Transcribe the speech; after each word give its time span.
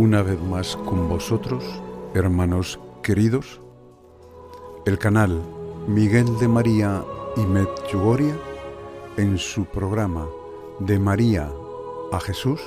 Una 0.00 0.22
vez 0.22 0.40
más 0.40 0.76
con 0.76 1.10
vosotros, 1.10 1.62
hermanos 2.14 2.80
queridos, 3.02 3.60
el 4.86 4.96
canal 4.98 5.42
Miguel 5.88 6.38
de 6.38 6.48
María 6.48 7.04
y 7.36 7.40
Medjugorje 7.42 8.32
en 9.18 9.36
su 9.36 9.66
programa 9.66 10.26
De 10.78 10.98
María 10.98 11.52
a 12.12 12.18
Jesús 12.18 12.62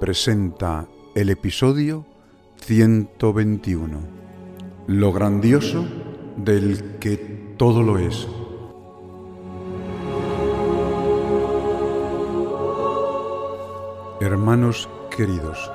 presenta 0.00 0.86
el 1.14 1.30
episodio 1.30 2.04
121, 2.58 3.98
lo 4.86 5.12
grandioso 5.14 5.86
del 6.36 6.98
que 6.98 7.54
todo 7.56 7.82
lo 7.82 7.98
es. 7.98 8.28
Hermanos 14.20 14.90
queridos, 15.16 15.70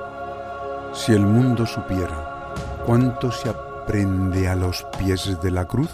si 0.96 1.12
el 1.12 1.26
mundo 1.26 1.66
supiera 1.66 2.54
cuánto 2.86 3.30
se 3.30 3.50
aprende 3.50 4.48
a 4.48 4.56
los 4.56 4.84
pies 4.98 5.38
de 5.42 5.50
la 5.50 5.66
cruz, 5.66 5.90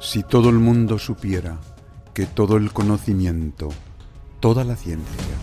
si 0.00 0.22
todo 0.22 0.48
el 0.48 0.56
mundo 0.56 0.98
supiera 0.98 1.58
que 2.14 2.24
todo 2.24 2.56
el 2.56 2.72
conocimiento, 2.72 3.68
toda 4.40 4.64
la 4.64 4.76
ciencia, 4.76 5.34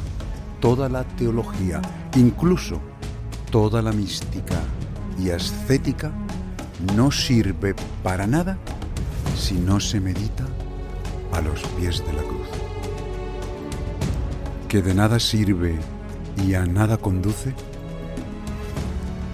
toda 0.60 0.90
la 0.90 1.04
teología, 1.04 1.80
incluso 2.16 2.82
toda 3.52 3.84
la 3.84 3.92
mística 3.92 4.60
y 5.20 5.30
ascética, 5.30 6.12
no 6.96 7.12
sirve 7.12 7.76
para 8.04 8.26
nada 8.26 8.58
si 9.38 9.54
no 9.54 9.80
se 9.80 10.00
medita 10.00 10.46
a 11.34 11.42
los 11.42 11.62
pies 11.78 12.04
de 12.06 12.14
la 12.14 12.24
cruz. 12.24 12.48
Que 14.68 14.82
de 14.82 14.96
nada 14.96 15.20
sirve 15.20 15.78
y 16.46 16.56
a 16.56 16.66
nada 16.66 16.98
conduce 16.98 17.54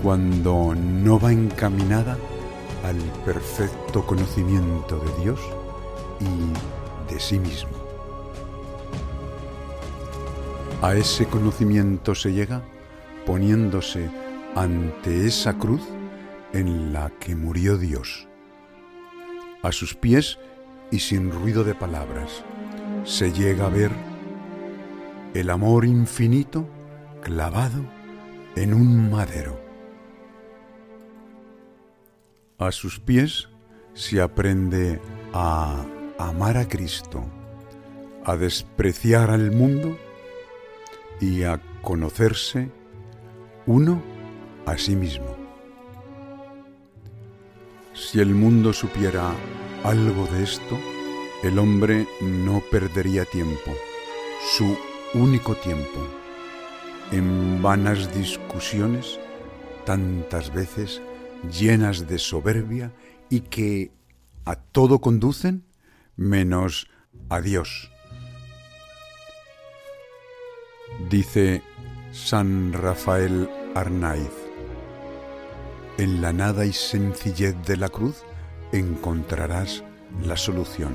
cuando 0.01 0.73
no 0.75 1.19
va 1.19 1.31
encaminada 1.31 2.17
al 2.83 2.97
perfecto 3.23 4.05
conocimiento 4.05 4.99
de 4.99 5.23
Dios 5.23 5.39
y 6.19 7.13
de 7.13 7.19
sí 7.19 7.39
mismo. 7.39 7.71
A 10.81 10.95
ese 10.95 11.27
conocimiento 11.27 12.15
se 12.15 12.33
llega 12.33 12.63
poniéndose 13.25 14.09
ante 14.55 15.27
esa 15.27 15.53
cruz 15.57 15.81
en 16.53 16.91
la 16.91 17.11
que 17.19 17.35
murió 17.35 17.77
Dios. 17.77 18.27
A 19.61 19.71
sus 19.71 19.93
pies 19.93 20.39
y 20.89 20.99
sin 20.99 21.31
ruido 21.31 21.63
de 21.63 21.75
palabras 21.75 22.43
se 23.03 23.31
llega 23.31 23.67
a 23.67 23.69
ver 23.69 23.91
el 25.35 25.49
amor 25.49 25.85
infinito 25.85 26.67
clavado 27.21 27.85
en 28.55 28.73
un 28.73 29.11
madero. 29.11 29.70
A 32.61 32.71
sus 32.71 32.99
pies 32.99 33.49
se 33.95 34.21
aprende 34.21 35.01
a 35.33 35.83
amar 36.19 36.57
a 36.57 36.67
Cristo, 36.67 37.25
a 38.23 38.37
despreciar 38.37 39.31
al 39.31 39.51
mundo 39.51 39.97
y 41.19 41.41
a 41.41 41.59
conocerse 41.81 42.69
uno 43.65 44.03
a 44.67 44.77
sí 44.77 44.95
mismo. 44.95 45.35
Si 47.95 48.19
el 48.19 48.35
mundo 48.35 48.73
supiera 48.73 49.31
algo 49.83 50.27
de 50.27 50.43
esto, 50.43 50.77
el 51.41 51.57
hombre 51.57 52.07
no 52.21 52.61
perdería 52.69 53.25
tiempo, 53.25 53.71
su 54.55 54.77
único 55.15 55.55
tiempo, 55.55 55.99
en 57.11 57.59
vanas 57.63 58.13
discusiones 58.13 59.19
tantas 59.83 60.53
veces 60.53 61.01
llenas 61.49 62.07
de 62.07 62.19
soberbia 62.19 62.91
y 63.29 63.41
que 63.41 63.91
a 64.45 64.55
todo 64.55 64.99
conducen 64.99 65.63
menos 66.15 66.87
a 67.29 67.41
Dios. 67.41 67.91
Dice 71.09 71.63
San 72.11 72.73
Rafael 72.73 73.49
Arnaiz, 73.73 74.31
en 75.97 76.21
la 76.21 76.33
nada 76.33 76.65
y 76.65 76.73
sencillez 76.73 77.55
de 77.65 77.77
la 77.77 77.89
cruz 77.89 78.23
encontrarás 78.71 79.83
la 80.25 80.37
solución. 80.37 80.93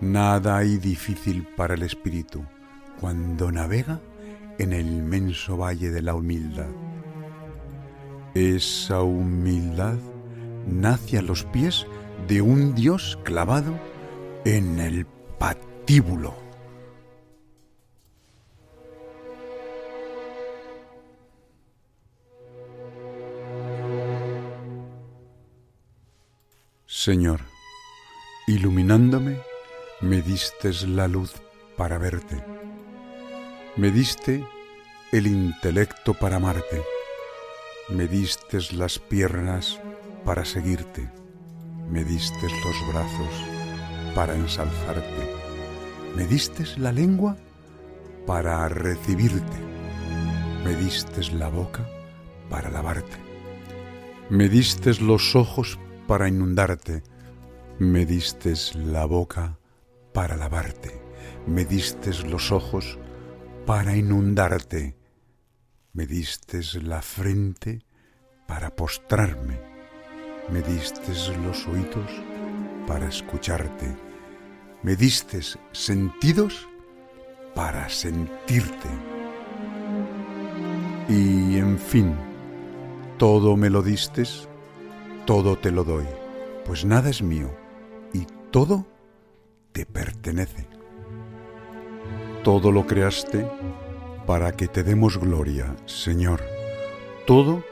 Nada 0.00 0.56
hay 0.56 0.78
difícil 0.78 1.46
para 1.56 1.74
el 1.74 1.82
espíritu 1.82 2.44
cuando 3.00 3.50
navega 3.50 4.00
en 4.58 4.72
el 4.72 4.86
inmenso 4.86 5.56
valle 5.56 5.90
de 5.90 6.02
la 6.02 6.14
humildad. 6.14 6.87
Esa 8.34 9.02
humildad 9.02 9.96
nace 10.66 11.18
a 11.18 11.22
los 11.22 11.44
pies 11.44 11.86
de 12.26 12.42
un 12.42 12.74
Dios 12.74 13.18
clavado 13.24 13.78
en 14.44 14.78
el 14.80 15.06
patíbulo. 15.38 16.34
Señor, 26.86 27.40
iluminándome, 28.46 29.38
me 30.00 30.20
diste 30.20 30.72
la 30.86 31.08
luz 31.08 31.32
para 31.76 31.96
verte. 31.96 32.44
Me 33.76 33.90
diste 33.90 34.44
el 35.12 35.26
intelecto 35.26 36.12
para 36.12 36.36
amarte 36.36 36.82
me 37.88 38.06
distes 38.06 38.74
las 38.74 38.98
piernas 38.98 39.80
para 40.24 40.44
seguirte, 40.44 41.10
me 41.90 42.04
distes 42.04 42.52
los 42.64 42.92
brazos 42.92 43.44
para 44.14 44.34
ensalzarte, 44.34 45.34
me 46.14 46.26
distes 46.26 46.78
la 46.78 46.92
lengua 46.92 47.38
para 48.26 48.68
recibirte, 48.68 49.56
me 50.64 50.74
distes 50.76 51.32
la 51.32 51.48
boca 51.48 51.88
para 52.50 52.68
lavarte, 52.68 53.16
me 54.28 54.50
distes 54.50 55.00
los 55.00 55.34
ojos 55.34 55.78
para 56.06 56.28
inundarte, 56.28 57.02
me 57.78 58.04
distes 58.04 58.74
la 58.74 59.06
boca 59.06 59.58
para 60.12 60.36
lavarte, 60.36 61.00
me 61.46 61.64
distes 61.64 62.26
los 62.26 62.52
ojos 62.52 62.98
para 63.64 63.96
inundarte, 63.96 64.97
me 65.92 66.06
distes 66.06 66.74
la 66.82 67.02
frente 67.02 67.82
para 68.46 68.74
postrarme, 68.74 69.58
me 70.50 70.62
distes 70.62 71.32
los 71.44 71.66
oídos 71.66 72.10
para 72.86 73.08
escucharte, 73.08 73.96
me 74.82 74.96
distes 74.96 75.58
sentidos 75.72 76.68
para 77.54 77.88
sentirte. 77.88 78.88
Y 81.08 81.56
en 81.58 81.78
fin, 81.78 82.14
todo 83.18 83.56
me 83.56 83.70
lo 83.70 83.82
distes, 83.82 84.48
todo 85.26 85.58
te 85.58 85.70
lo 85.70 85.84
doy, 85.84 86.06
pues 86.64 86.84
nada 86.84 87.10
es 87.10 87.22
mío 87.22 87.50
y 88.12 88.26
todo 88.50 88.86
te 89.72 89.86
pertenece. 89.86 90.66
todo 92.44 92.72
lo 92.72 92.86
creaste 92.86 93.46
para 94.28 94.52
que 94.52 94.68
te 94.68 94.82
demos 94.82 95.16
gloria, 95.16 95.74
Señor, 95.86 96.42
todo 97.26 97.64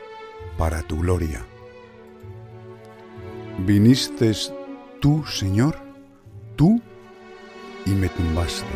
para 0.56 0.80
tu 0.80 0.98
gloria. 0.98 1.44
Viniste 3.58 4.32
tú, 4.98 5.22
Señor, 5.26 5.76
tú, 6.56 6.80
y 7.84 7.90
me 7.90 8.08
tumbaste. 8.08 8.74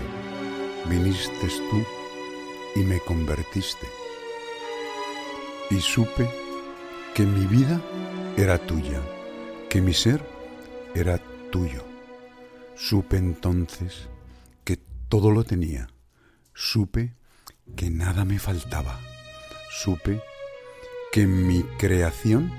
Viniste 0.91 1.49
tú 1.71 1.82
y 2.79 2.85
me 2.85 3.00
convertiste. 3.00 3.87
Y 5.71 5.81
supe 5.81 6.29
que 7.15 7.25
mi 7.25 7.47
vida 7.47 7.81
era 8.37 8.59
tuya, 8.59 9.00
que 9.71 9.81
mi 9.81 9.94
ser 9.94 10.23
era 10.94 11.17
tuyo. 11.50 11.82
Supe 12.77 13.17
entonces 13.17 14.11
que 14.65 14.77
todo 15.09 15.31
lo 15.31 15.44
tenía. 15.44 15.88
Supe 16.53 17.15
que 17.76 17.90
nada 17.90 18.25
me 18.25 18.38
faltaba. 18.38 18.99
Supe 19.70 20.20
que 21.12 21.26
mi 21.26 21.62
creación 21.78 22.52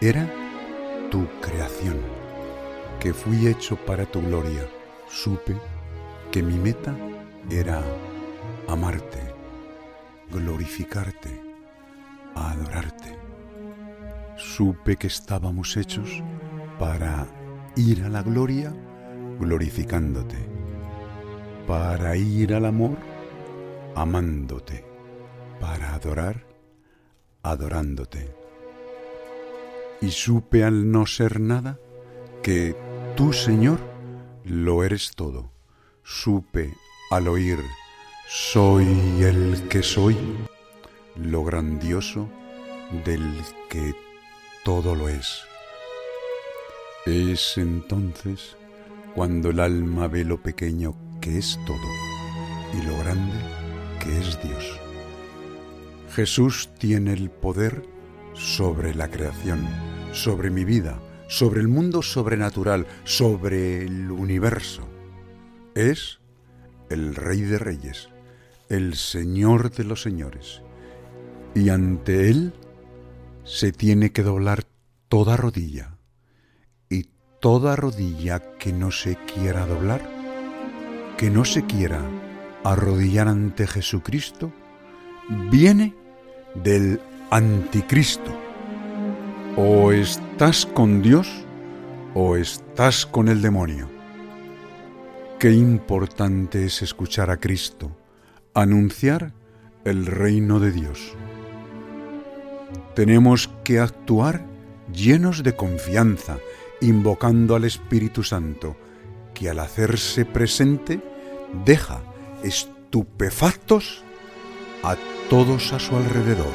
era 0.00 0.28
tu 1.10 1.26
creación, 1.40 1.98
que 3.00 3.12
fui 3.12 3.46
hecho 3.46 3.76
para 3.76 4.06
tu 4.06 4.20
gloria. 4.20 4.68
Supe 5.08 5.56
que 6.30 6.42
mi 6.42 6.56
meta 6.58 6.96
era 7.50 7.82
amarte, 8.68 9.20
glorificarte, 10.30 11.40
adorarte. 12.34 13.18
Supe 14.36 14.96
que 14.96 15.08
estábamos 15.08 15.76
hechos 15.76 16.22
para 16.78 17.26
ir 17.76 18.04
a 18.04 18.08
la 18.08 18.22
gloria 18.22 18.72
glorificándote, 19.38 20.36
para 21.66 22.16
ir 22.16 22.54
al 22.54 22.66
amor 22.66 23.09
amándote, 24.00 24.82
para 25.60 25.94
adorar 25.94 26.46
adorándote. 27.42 28.34
Y 30.00 30.10
supe 30.10 30.64
al 30.64 30.90
no 30.90 31.04
ser 31.04 31.38
nada 31.38 31.78
que 32.42 32.74
tú, 33.14 33.34
Señor, 33.34 33.78
lo 34.44 34.84
eres 34.84 35.12
todo. 35.14 35.52
Supe 36.02 36.72
al 37.10 37.28
oír 37.28 37.58
soy 38.26 38.86
el 39.22 39.68
que 39.68 39.82
soy, 39.82 40.16
lo 41.16 41.44
grandioso 41.44 42.30
del 43.04 43.34
que 43.68 43.94
todo 44.64 44.94
lo 44.94 45.10
es. 45.10 45.42
Es 47.04 47.58
entonces 47.58 48.56
cuando 49.14 49.50
el 49.50 49.60
alma 49.60 50.06
ve 50.08 50.24
lo 50.24 50.40
pequeño 50.40 50.94
que 51.20 51.36
es 51.38 51.58
todo 51.66 51.76
y 52.72 52.86
lo 52.86 52.96
grande 52.98 53.59
es 54.10 54.40
Dios. 54.42 54.78
Jesús 56.14 56.70
tiene 56.78 57.12
el 57.12 57.30
poder 57.30 57.82
sobre 58.34 58.94
la 58.94 59.08
creación, 59.08 59.66
sobre 60.12 60.50
mi 60.50 60.64
vida, 60.64 61.00
sobre 61.28 61.60
el 61.60 61.68
mundo 61.68 62.02
sobrenatural, 62.02 62.86
sobre 63.04 63.84
el 63.84 64.10
universo. 64.10 64.88
Es 65.74 66.20
el 66.88 67.14
Rey 67.14 67.42
de 67.42 67.58
Reyes, 67.58 68.08
el 68.68 68.96
Señor 68.96 69.70
de 69.70 69.84
los 69.84 70.02
Señores. 70.02 70.62
Y 71.54 71.68
ante 71.68 72.30
Él 72.30 72.52
se 73.44 73.72
tiene 73.72 74.10
que 74.12 74.22
doblar 74.22 74.64
toda 75.08 75.36
rodilla. 75.36 75.96
Y 76.88 77.08
toda 77.40 77.76
rodilla 77.76 78.56
que 78.58 78.72
no 78.72 78.90
se 78.90 79.16
quiera 79.16 79.66
doblar, 79.66 80.02
que 81.16 81.30
no 81.30 81.44
se 81.44 81.64
quiera 81.66 82.02
arrodillar 82.64 83.28
ante 83.28 83.66
Jesucristo, 83.66 84.52
viene 85.50 85.94
del 86.54 87.00
anticristo. 87.30 88.30
O 89.56 89.92
estás 89.92 90.66
con 90.66 91.02
Dios 91.02 91.28
o 92.14 92.36
estás 92.36 93.06
con 93.06 93.28
el 93.28 93.42
demonio. 93.42 93.88
Qué 95.38 95.52
importante 95.52 96.66
es 96.66 96.82
escuchar 96.82 97.30
a 97.30 97.38
Cristo, 97.38 97.96
anunciar 98.54 99.32
el 99.84 100.06
reino 100.06 100.60
de 100.60 100.72
Dios. 100.72 101.14
Tenemos 102.94 103.48
que 103.64 103.80
actuar 103.80 104.44
llenos 104.92 105.42
de 105.42 105.56
confianza, 105.56 106.38
invocando 106.80 107.54
al 107.54 107.64
Espíritu 107.64 108.22
Santo, 108.22 108.76
que 109.34 109.48
al 109.48 109.60
hacerse 109.60 110.24
presente 110.24 111.00
deja 111.64 112.02
estupefactos 112.42 114.02
a 114.82 114.96
todos 115.28 115.72
a 115.72 115.78
su 115.78 115.96
alrededor. 115.96 116.52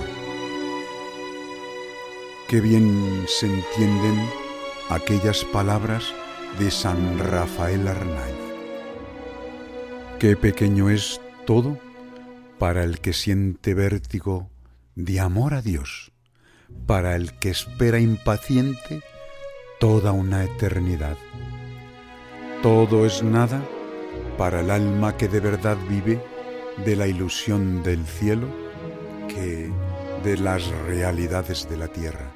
Qué 2.47 2.61
bien 2.61 3.25
se 3.27 3.47
entienden 3.47 4.29
aquellas 4.89 5.43
palabras 5.45 6.13
de 6.59 6.71
San 6.71 7.19
Rafael 7.19 7.87
Arnaiz. 7.87 8.35
Qué 10.19 10.35
pequeño 10.35 10.89
es 10.89 11.19
todo 11.45 11.79
para 12.59 12.83
el 12.83 12.99
que 12.99 13.13
siente 13.13 13.73
vértigo 13.73 14.49
de 14.95 15.19
amor 15.19 15.53
a 15.53 15.61
Dios, 15.61 16.11
para 16.85 17.15
el 17.15 17.33
que 17.39 17.49
espera 17.49 17.99
impaciente 17.99 19.01
toda 19.79 20.11
una 20.11 20.43
eternidad. 20.43 21.17
Todo 22.61 23.05
es 23.05 23.21
nada 23.23 23.61
para 24.37 24.61
el 24.61 24.69
alma 24.69 25.15
que 25.17 25.27
de 25.27 25.39
verdad 25.39 25.77
vive 25.89 26.21
de 26.83 26.95
la 26.95 27.07
ilusión 27.07 27.83
del 27.83 28.05
cielo 28.05 28.47
que 29.27 29.71
de 30.23 30.37
las 30.37 30.67
realidades 30.87 31.69
de 31.69 31.77
la 31.77 31.87
tierra. 31.87 32.31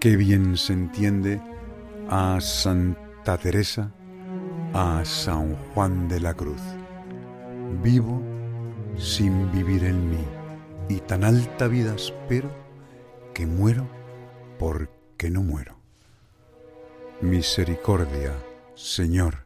Qué 0.00 0.16
bien 0.16 0.56
se 0.56 0.72
entiende 0.72 1.40
a 2.10 2.40
Santa 2.40 3.38
Teresa, 3.38 3.92
a 4.74 5.04
San 5.04 5.54
Juan 5.54 6.08
de 6.08 6.20
la 6.20 6.34
Cruz. 6.34 6.60
Vivo 7.82 8.20
sin 8.98 9.50
vivir 9.52 9.84
en 9.84 10.10
mí 10.10 10.24
y 10.88 11.00
tan 11.00 11.24
alta 11.24 11.68
vida 11.68 11.94
espero 11.94 12.50
que 13.32 13.46
muero 13.46 13.88
porque 14.58 15.30
no 15.30 15.42
muero. 15.42 15.76
Misericordia, 17.20 18.32
Señor, 18.74 19.41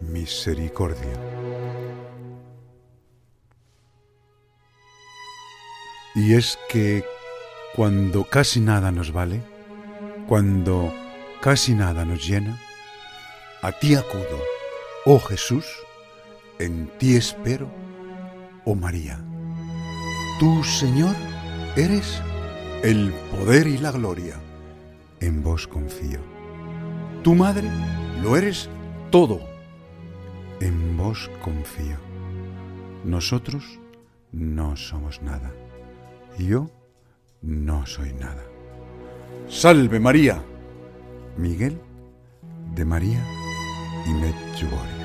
misericordia. 0.00 1.12
Y 6.14 6.34
es 6.34 6.58
que 6.68 7.04
cuando 7.74 8.24
casi 8.24 8.60
nada 8.60 8.90
nos 8.90 9.12
vale, 9.12 9.42
cuando 10.26 10.92
casi 11.40 11.74
nada 11.74 12.04
nos 12.04 12.26
llena, 12.26 12.58
a 13.62 13.72
ti 13.72 13.94
acudo, 13.94 14.42
oh 15.06 15.20
Jesús, 15.20 15.66
en 16.58 16.88
ti 16.98 17.16
espero, 17.16 17.70
oh 18.64 18.74
María. 18.74 19.20
Tú, 20.38 20.64
Señor, 20.64 21.14
eres 21.76 22.20
el 22.82 23.12
poder 23.30 23.66
y 23.66 23.78
la 23.78 23.92
gloria. 23.92 24.40
En 25.20 25.42
vos 25.42 25.66
confío. 25.66 26.20
Tu 27.22 27.34
madre 27.34 27.68
lo 28.22 28.36
eres 28.36 28.70
todo. 29.10 29.49
En 30.60 30.96
vos 30.96 31.30
confío. 31.42 31.96
Nosotros 33.04 33.78
no 34.32 34.76
somos 34.76 35.22
nada 35.22 35.50
yo 36.46 36.70
no 37.42 37.86
soy 37.86 38.12
nada. 38.12 38.44
Salve 39.48 40.00
María. 40.00 40.42
Miguel 41.36 41.80
de 42.74 42.84
María 42.84 43.24
y 44.06 44.10
Medjugorje. 44.10 44.99